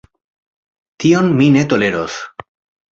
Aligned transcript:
Tion 1.05 1.31
mi 1.43 1.51
ne 1.59 1.67
toleros! 1.75 2.21